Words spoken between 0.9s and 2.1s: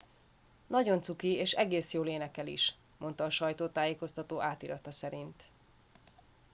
cuki és egész jól